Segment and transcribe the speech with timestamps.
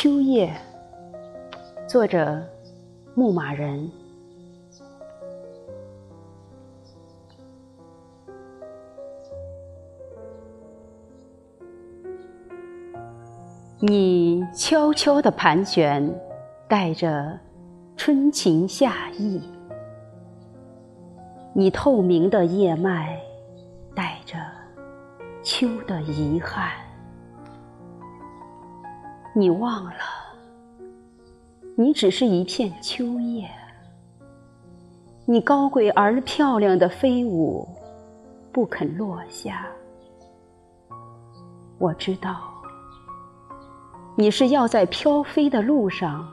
[0.00, 0.54] 秋叶，
[1.88, 2.40] 作者
[3.16, 3.90] 牧马人。
[13.80, 16.08] 你悄悄地盘旋，
[16.68, 17.36] 带着
[17.96, 19.40] 春情夏意；
[21.52, 23.20] 你透明的叶脉，
[23.96, 24.38] 带着
[25.42, 26.87] 秋的遗憾。
[29.38, 29.92] 你忘了，
[31.76, 33.48] 你只是一片秋叶。
[35.26, 37.68] 你高贵而漂亮的飞舞，
[38.50, 39.64] 不肯落下。
[41.78, 42.50] 我知道，
[44.16, 46.28] 你是要在飘飞的路上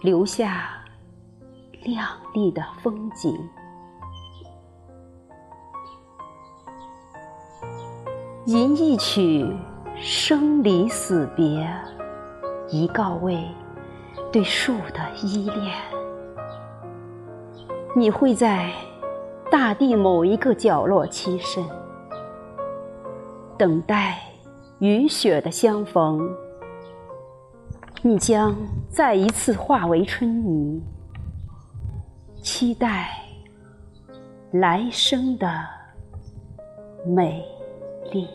[0.00, 0.68] 留下
[1.84, 3.38] 亮丽的风景。
[8.46, 9.48] 吟一曲
[9.94, 11.70] 生离死别。
[12.70, 13.44] 以告慰
[14.30, 15.74] 对树的依恋，
[17.96, 18.72] 你会在
[19.50, 21.64] 大地某一个角落栖身，
[23.58, 24.18] 等待
[24.78, 26.20] 雨雪的相逢。
[28.02, 28.56] 你将
[28.88, 30.80] 再一次化为春泥，
[32.40, 33.10] 期待
[34.52, 35.46] 来生的
[37.04, 37.44] 美
[38.12, 38.26] 丽。